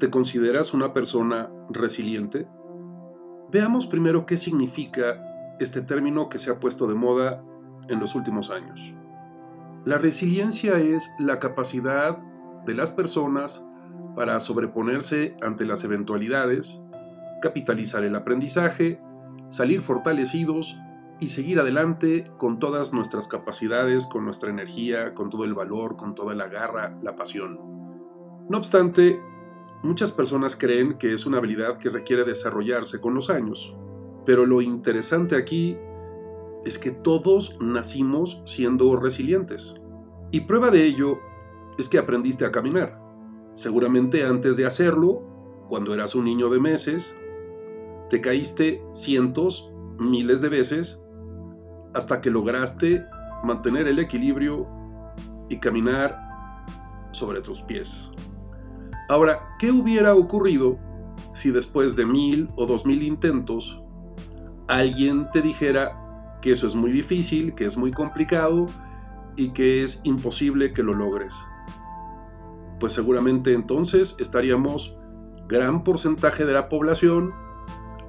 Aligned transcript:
¿Te 0.00 0.08
consideras 0.08 0.72
una 0.72 0.94
persona 0.94 1.50
resiliente? 1.68 2.48
Veamos 3.52 3.86
primero 3.86 4.24
qué 4.24 4.38
significa 4.38 5.22
este 5.60 5.82
término 5.82 6.30
que 6.30 6.38
se 6.38 6.50
ha 6.50 6.58
puesto 6.58 6.86
de 6.86 6.94
moda 6.94 7.44
en 7.90 8.00
los 8.00 8.14
últimos 8.14 8.48
años. 8.48 8.94
La 9.84 9.98
resiliencia 9.98 10.78
es 10.78 11.10
la 11.18 11.38
capacidad 11.38 12.16
de 12.64 12.72
las 12.72 12.92
personas 12.92 13.62
para 14.16 14.40
sobreponerse 14.40 15.36
ante 15.42 15.66
las 15.66 15.84
eventualidades, 15.84 16.82
capitalizar 17.42 18.02
el 18.02 18.16
aprendizaje, 18.16 19.02
salir 19.50 19.82
fortalecidos 19.82 20.78
y 21.20 21.28
seguir 21.28 21.60
adelante 21.60 22.24
con 22.38 22.58
todas 22.58 22.94
nuestras 22.94 23.28
capacidades, 23.28 24.06
con 24.06 24.24
nuestra 24.24 24.48
energía, 24.48 25.12
con 25.12 25.28
todo 25.28 25.44
el 25.44 25.52
valor, 25.52 25.98
con 25.98 26.14
toda 26.14 26.34
la 26.34 26.48
garra, 26.48 26.96
la 27.02 27.16
pasión. 27.16 27.58
No 28.48 28.56
obstante, 28.56 29.20
muchas 29.82 30.12
personas 30.12 30.56
creen 30.56 30.98
que 30.98 31.12
es 31.12 31.26
una 31.26 31.38
habilidad 31.38 31.78
que 31.78 31.90
requiere 31.90 32.24
desarrollarse 32.24 33.00
con 33.00 33.14
los 33.14 33.30
años, 33.30 33.74
pero 34.24 34.46
lo 34.46 34.60
interesante 34.60 35.36
aquí 35.36 35.76
es 36.64 36.78
que 36.78 36.90
todos 36.90 37.56
nacimos 37.60 38.42
siendo 38.44 38.96
resilientes. 38.96 39.74
Y 40.30 40.42
prueba 40.42 40.70
de 40.70 40.84
ello 40.84 41.18
es 41.78 41.88
que 41.88 41.98
aprendiste 41.98 42.44
a 42.44 42.52
caminar. 42.52 43.00
Seguramente 43.52 44.24
antes 44.24 44.56
de 44.56 44.66
hacerlo, 44.66 45.22
cuando 45.68 45.94
eras 45.94 46.14
un 46.14 46.24
niño 46.24 46.50
de 46.50 46.60
meses, 46.60 47.16
te 48.10 48.20
caíste 48.20 48.82
cientos, 48.92 49.72
miles 49.98 50.40
de 50.40 50.48
veces, 50.48 51.04
hasta 51.94 52.20
que 52.20 52.30
lograste 52.30 53.04
mantener 53.42 53.88
el 53.88 53.98
equilibrio 53.98 54.66
y 55.48 55.58
caminar 55.58 56.18
sobre 57.12 57.40
tus 57.40 57.62
pies. 57.62 58.12
Ahora, 59.10 59.56
¿qué 59.58 59.72
hubiera 59.72 60.14
ocurrido 60.14 60.78
si 61.34 61.50
después 61.50 61.96
de 61.96 62.06
mil 62.06 62.48
o 62.54 62.64
dos 62.64 62.86
mil 62.86 63.02
intentos 63.02 63.82
alguien 64.68 65.28
te 65.32 65.42
dijera 65.42 66.38
que 66.40 66.52
eso 66.52 66.68
es 66.68 66.76
muy 66.76 66.92
difícil, 66.92 67.56
que 67.56 67.64
es 67.64 67.76
muy 67.76 67.90
complicado 67.90 68.66
y 69.34 69.50
que 69.50 69.82
es 69.82 70.00
imposible 70.04 70.72
que 70.72 70.84
lo 70.84 70.94
logres? 70.94 71.34
Pues 72.78 72.92
seguramente 72.92 73.52
entonces 73.52 74.14
estaríamos 74.20 74.96
gran 75.48 75.82
porcentaje 75.82 76.44
de 76.44 76.52
la 76.52 76.68
población 76.68 77.32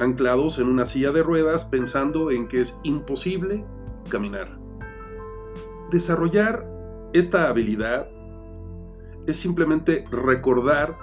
anclados 0.00 0.58
en 0.58 0.66
una 0.66 0.84
silla 0.84 1.12
de 1.12 1.22
ruedas 1.22 1.64
pensando 1.64 2.32
en 2.32 2.48
que 2.48 2.60
es 2.60 2.80
imposible 2.82 3.64
caminar. 4.08 4.58
Desarrollar 5.92 6.68
esta 7.12 7.48
habilidad 7.48 8.08
es 9.28 9.38
simplemente 9.38 10.06
recordar 10.10 10.98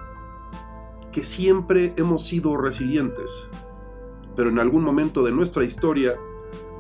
que 1.12 1.24
siempre 1.24 1.94
hemos 1.96 2.26
sido 2.26 2.58
resilientes, 2.58 3.48
pero 4.36 4.50
en 4.50 4.60
algún 4.60 4.84
momento 4.84 5.24
de 5.24 5.32
nuestra 5.32 5.64
historia 5.64 6.16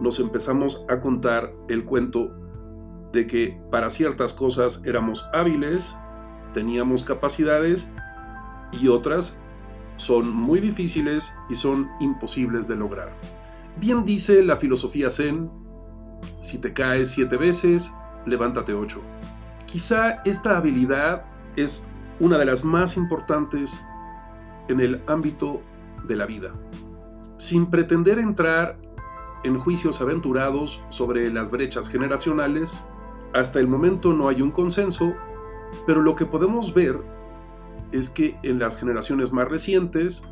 nos 0.01 0.19
empezamos 0.19 0.83
a 0.89 0.99
contar 0.99 1.53
el 1.69 1.85
cuento 1.85 2.31
de 3.13 3.27
que 3.27 3.61
para 3.71 3.91
ciertas 3.91 4.33
cosas 4.33 4.81
éramos 4.85 5.25
hábiles, 5.33 5.95
teníamos 6.51 7.03
capacidades 7.03 7.91
y 8.71 8.88
otras 8.88 9.39
son 9.97 10.35
muy 10.35 10.59
difíciles 10.59 11.31
y 11.47 11.55
son 11.55 11.88
imposibles 11.99 12.67
de 12.67 12.75
lograr. 12.75 13.13
Bien 13.77 14.03
dice 14.03 14.43
la 14.43 14.57
filosofía 14.57 15.11
zen, 15.11 15.51
si 16.41 16.57
te 16.57 16.73
caes 16.73 17.11
siete 17.11 17.38
veces, 17.38 17.93
levántate 18.25 18.73
ocho. 18.73 18.99
Quizá 19.67 20.21
esta 20.25 20.57
habilidad 20.57 21.34
es 21.55 21.87
una 22.19 22.37
de 22.37 22.45
las 22.45 22.63
más 22.63 22.97
importantes 22.97 23.83
en 24.67 24.79
el 24.79 25.01
ámbito 25.07 25.61
de 26.07 26.16
la 26.16 26.25
vida. 26.25 26.53
Sin 27.38 27.67
pretender 27.67 28.19
entrar 28.19 28.77
en 29.43 29.59
juicios 29.59 30.01
aventurados 30.01 30.81
sobre 30.89 31.31
las 31.31 31.51
brechas 31.51 31.89
generacionales, 31.89 32.83
hasta 33.33 33.59
el 33.59 33.67
momento 33.67 34.13
no 34.13 34.27
hay 34.27 34.41
un 34.41 34.51
consenso, 34.51 35.13
pero 35.85 36.01
lo 36.01 36.15
que 36.15 36.25
podemos 36.25 36.73
ver 36.73 36.99
es 37.91 38.09
que 38.09 38.38
en 38.44 38.59
las 38.59 38.77
generaciones 38.77 39.31
más 39.33 39.47
recientes, 39.47 40.23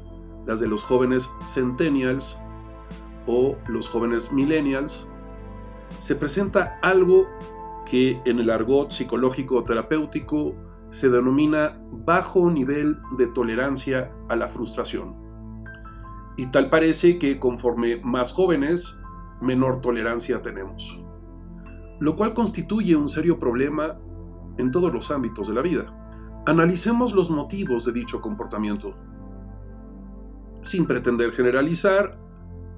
las 0.45 0.59
de 0.59 0.67
los 0.67 0.83
jóvenes 0.83 1.29
centennials 1.45 2.39
o 3.28 3.56
los 3.67 3.88
jóvenes 3.88 4.31
millennials, 4.31 5.09
se 6.00 6.16
presenta 6.16 6.79
algo 6.81 7.28
que 7.85 8.22
en 8.25 8.39
el 8.39 8.50
argot 8.50 8.91
psicológico 8.91 9.63
terapéutico 9.63 10.56
se 10.94 11.09
denomina 11.09 11.76
bajo 12.06 12.52
nivel 12.52 13.00
de 13.18 13.26
tolerancia 13.26 14.12
a 14.30 14.36
la 14.36 14.48
frustración. 14.48 15.16
Y 16.38 16.52
tal 16.52 16.70
parece 16.70 17.18
que 17.18 17.40
conforme 17.40 18.00
más 18.04 18.31
jóvenes, 18.31 19.02
menor 19.42 19.81
tolerancia 19.81 20.44
tenemos. 20.44 21.02
Lo 22.00 22.16
cual 22.16 22.36
constituye 22.36 22.96
un 22.96 23.09
serio 23.09 23.40
problema 23.40 23.98
en 24.59 24.70
todos 24.70 24.94
los 24.94 25.09
ámbitos 25.09 25.48
de 25.48 25.56
la 25.56 25.64
vida. 25.64 26.44
Analicemos 26.46 27.14
los 27.14 27.31
motivos 27.31 27.86
de 27.86 27.92
dicho 27.92 28.22
comportamiento. 28.22 28.96
Sin 30.62 30.86
pretender 30.86 31.31
generalizar, 31.31 32.20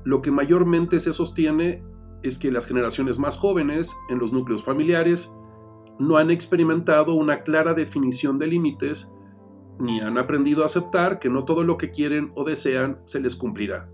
lo 0.05 0.21
que 0.21 0.31
mayormente 0.31 1.01
se 1.01 1.11
sostiene 1.11 1.83
es 2.23 2.39
que 2.39 2.49
las 2.49 2.65
generaciones 2.65 3.19
más 3.19 3.35
jóvenes 3.35 3.93
en 4.09 4.19
los 4.19 4.31
núcleos 4.31 4.63
familiares 4.63 5.35
no 5.99 6.17
han 6.17 6.29
experimentado 6.29 7.13
una 7.13 7.43
clara 7.43 7.73
definición 7.73 8.37
de 8.37 8.47
límites 8.47 9.13
ni 9.79 9.99
han 9.99 10.17
aprendido 10.17 10.63
a 10.63 10.67
aceptar 10.67 11.19
que 11.19 11.29
no 11.29 11.43
todo 11.43 11.63
lo 11.63 11.77
que 11.77 11.91
quieren 11.91 12.29
o 12.35 12.43
desean 12.43 12.99
se 13.05 13.19
les 13.19 13.35
cumplirá. 13.35 13.89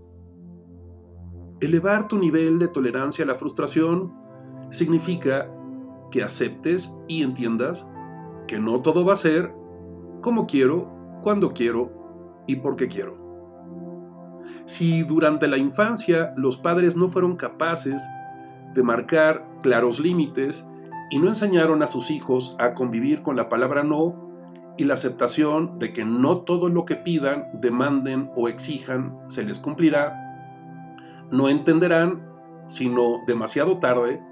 Elevar 1.60 2.08
tu 2.08 2.18
nivel 2.18 2.58
de 2.58 2.68
tolerancia 2.68 3.24
a 3.24 3.28
la 3.28 3.34
frustración 3.34 4.12
significa 4.70 5.48
que 6.10 6.22
aceptes 6.22 6.96
y 7.08 7.22
entiendas 7.22 7.90
que 8.46 8.58
no 8.58 8.82
todo 8.82 9.04
va 9.04 9.14
a 9.14 9.16
ser 9.16 9.52
como 10.20 10.46
quiero, 10.46 11.20
cuando 11.22 11.52
quiero 11.52 12.44
y 12.46 12.56
porque 12.56 12.88
quiero. 12.88 13.20
Si 14.66 15.02
durante 15.02 15.48
la 15.48 15.56
infancia 15.56 16.32
los 16.36 16.56
padres 16.56 16.96
no 16.96 17.08
fueron 17.08 17.36
capaces 17.36 18.04
de 18.74 18.82
marcar 18.82 19.48
claros 19.62 19.98
límites 19.98 20.68
y 21.12 21.18
no 21.18 21.28
enseñaron 21.28 21.82
a 21.82 21.86
sus 21.86 22.10
hijos 22.10 22.56
a 22.58 22.72
convivir 22.72 23.22
con 23.22 23.36
la 23.36 23.50
palabra 23.50 23.84
no 23.84 24.32
y 24.78 24.84
la 24.84 24.94
aceptación 24.94 25.78
de 25.78 25.92
que 25.92 26.06
no 26.06 26.38
todo 26.38 26.70
lo 26.70 26.86
que 26.86 26.96
pidan, 26.96 27.48
demanden 27.52 28.30
o 28.34 28.48
exijan 28.48 29.18
se 29.28 29.44
les 29.44 29.58
cumplirá, 29.58 30.16
no 31.30 31.50
entenderán, 31.50 32.26
sino 32.66 33.20
demasiado 33.26 33.78
tarde, 33.78 34.22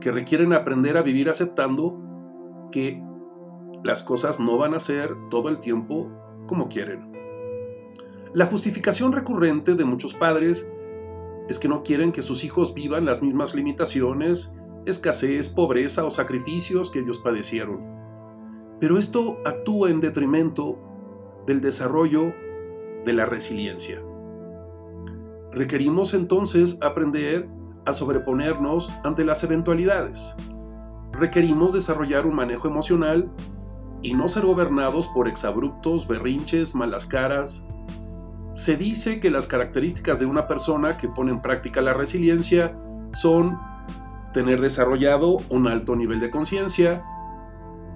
que 0.00 0.10
requieren 0.10 0.52
aprender 0.52 0.96
a 0.96 1.02
vivir 1.02 1.30
aceptando 1.30 2.00
que 2.72 3.00
las 3.84 4.02
cosas 4.02 4.40
no 4.40 4.58
van 4.58 4.74
a 4.74 4.80
ser 4.80 5.10
todo 5.30 5.48
el 5.48 5.60
tiempo 5.60 6.10
como 6.48 6.68
quieren. 6.68 7.12
La 8.32 8.46
justificación 8.46 9.12
recurrente 9.12 9.76
de 9.76 9.84
muchos 9.84 10.14
padres 10.14 10.68
es 11.48 11.60
que 11.60 11.68
no 11.68 11.84
quieren 11.84 12.10
que 12.10 12.22
sus 12.22 12.42
hijos 12.42 12.74
vivan 12.74 13.04
las 13.04 13.22
mismas 13.22 13.54
limitaciones, 13.54 14.52
escasez, 14.86 15.48
pobreza 15.48 16.04
o 16.04 16.10
sacrificios 16.10 16.90
que 16.90 17.00
ellos 17.00 17.18
padecieron. 17.18 17.80
Pero 18.80 18.98
esto 18.98 19.38
actúa 19.44 19.90
en 19.90 20.00
detrimento 20.00 20.78
del 21.46 21.60
desarrollo 21.60 22.34
de 23.04 23.12
la 23.12 23.26
resiliencia. 23.26 24.02
Requerimos 25.52 26.14
entonces 26.14 26.78
aprender 26.82 27.48
a 27.86 27.92
sobreponernos 27.92 28.90
ante 29.04 29.24
las 29.24 29.44
eventualidades. 29.44 30.34
Requerimos 31.12 31.72
desarrollar 31.72 32.26
un 32.26 32.34
manejo 32.34 32.66
emocional 32.66 33.30
y 34.02 34.14
no 34.14 34.28
ser 34.28 34.44
gobernados 34.44 35.08
por 35.08 35.28
exabruptos, 35.28 36.08
berrinches, 36.08 36.74
malas 36.74 37.06
caras. 37.06 37.66
Se 38.54 38.76
dice 38.76 39.20
que 39.20 39.30
las 39.30 39.46
características 39.46 40.18
de 40.18 40.26
una 40.26 40.46
persona 40.46 40.96
que 40.96 41.08
pone 41.08 41.30
en 41.30 41.40
práctica 41.40 41.80
la 41.80 41.94
resiliencia 41.94 42.76
son 43.12 43.58
tener 44.34 44.60
desarrollado 44.60 45.38
un 45.48 45.68
alto 45.68 45.94
nivel 45.94 46.18
de 46.18 46.28
conciencia, 46.28 47.04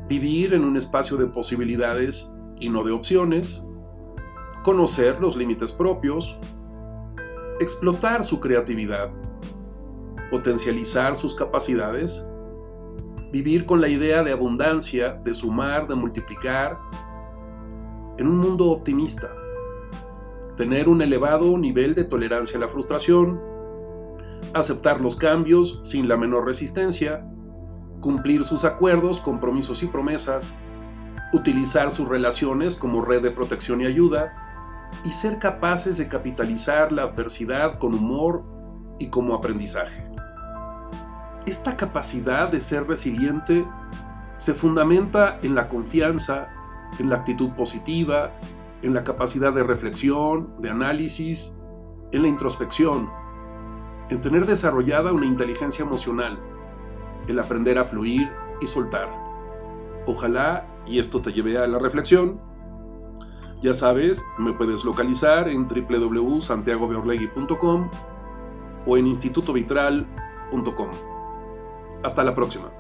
vivir 0.09 0.55
en 0.55 0.65
un 0.65 0.77
espacio 0.77 1.17
de 1.17 1.27
posibilidades 1.27 2.33
y 2.61 2.71
no 2.71 2.85
de 2.85 2.93
opciones, 2.93 3.65
conocer 4.63 5.21
los 5.21 5.37
límites 5.37 5.73
propios, 5.73 6.39
explotar 7.59 8.23
su 8.23 8.39
creatividad, 8.39 9.11
potencializar 10.31 11.17
sus 11.17 11.35
capacidades, 11.35 12.25
vivir 13.33 13.67
con 13.67 13.81
la 13.81 13.89
idea 13.89 14.23
de 14.23 14.31
abundancia, 14.31 15.15
de 15.25 15.35
sumar, 15.35 15.89
de 15.89 15.97
multiplicar, 15.97 16.79
en 18.17 18.29
un 18.29 18.39
mundo 18.39 18.67
optimista, 18.67 19.29
tener 20.57 20.89
un 20.89 21.03
elevado 21.03 21.59
nivel 21.59 21.97
de 21.97 22.05
tolerancia 22.05 22.59
a 22.59 22.61
la 22.61 22.69
frustración, 22.69 23.58
aceptar 24.55 25.01
los 25.01 25.17
cambios 25.17 25.81
sin 25.83 26.09
la 26.09 26.17
menor 26.17 26.47
resistencia, 26.47 27.25
cumplir 28.01 28.45
sus 28.45 28.65
acuerdos, 28.65 29.21
compromisos 29.21 29.83
y 29.83 29.87
promesas, 29.87 30.55
utilizar 31.33 31.91
sus 31.91 32.09
relaciones 32.09 32.77
como 32.77 33.05
red 33.05 33.23
de 33.23 33.31
protección 33.31 33.81
y 33.81 33.87
ayuda, 33.87 34.33
y 35.05 35.11
ser 35.11 35.39
capaces 35.39 35.99
de 35.99 36.09
capitalizar 36.09 36.93
la 36.93 37.03
adversidad 37.03 37.79
con 37.79 37.95
humor 37.95 38.43
y 38.99 39.09
como 39.09 39.35
aprendizaje. 39.35 40.05
Esta 41.47 41.77
capacidad 41.77 42.51
de 42.51 42.61
ser 42.61 42.87
resiliente 42.87 43.67
se 44.37 44.55
fundamenta 44.55 45.39
en 45.43 45.55
la 45.55 45.69
confianza, 45.69 46.49
en 46.99 47.11
la 47.11 47.17
actitud 47.17 47.53
positiva, 47.55 48.33
en 48.83 48.95
la 48.95 49.05
capacidad 49.05 49.53
de 49.53 49.63
reflexión, 49.63 50.61
de 50.61 50.71
análisis, 50.71 51.57
en 52.13 52.23
la 52.23 52.29
introspección, 52.29 53.11
en 54.11 54.21
tener 54.21 54.47
desarrollada 54.47 55.13
una 55.13 55.27
inteligencia 55.27 55.85
emocional, 55.85 56.39
el 57.27 57.39
aprender 57.39 57.79
a 57.79 57.85
fluir 57.85 58.31
y 58.61 58.67
soltar. 58.67 59.09
Ojalá, 60.07 60.67
y 60.87 60.99
esto 60.99 61.21
te 61.21 61.33
lleve 61.33 61.59
a 61.59 61.67
la 61.67 61.79
reflexión, 61.79 62.41
ya 63.61 63.73
sabes, 63.73 64.25
me 64.39 64.53
puedes 64.53 64.85
localizar 64.85 65.49
en 65.49 65.67
www.santiagobeorlegui.com 65.67 67.91
o 68.87 68.97
en 68.97 69.09
institutovitral.com. 69.09 70.91
Hasta 72.05 72.23
la 72.23 72.35
próxima. 72.35 72.71